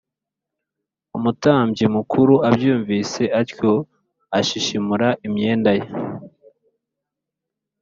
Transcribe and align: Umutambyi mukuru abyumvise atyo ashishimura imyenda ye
Umutambyi 1.17 1.85
mukuru 1.95 2.33
abyumvise 2.49 3.23
atyo 3.39 3.73
ashishimura 4.39 5.07
imyenda 5.27 5.71
ye 5.79 5.87